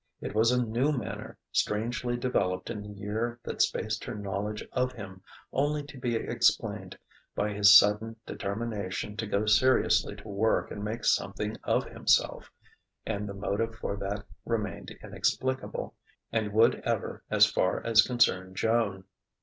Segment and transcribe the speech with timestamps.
[0.19, 4.93] It was a new manner, strangely developed in the year that spaced her knowledge of
[4.93, 5.21] him,
[5.53, 6.97] only to be explained
[7.35, 12.49] by his sudden determination to go seriously to work and make something of himself;
[13.05, 15.93] and the motive for that remained inexplicable,
[16.31, 19.03] and would ever as far as concerned Joan.